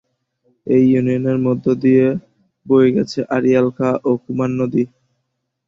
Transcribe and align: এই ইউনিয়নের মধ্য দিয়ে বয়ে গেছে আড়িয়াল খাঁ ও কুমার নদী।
এই 0.67 0.83
ইউনিয়নের 0.89 1.37
মধ্য 1.45 1.65
দিয়ে 1.83 2.05
বয়ে 2.65 2.89
গেছে 2.95 3.19
আড়িয়াল 3.35 3.67
খাঁ 3.77 3.93
ও 4.03 4.11
কুমার 4.23 4.51
নদী। 4.59 4.83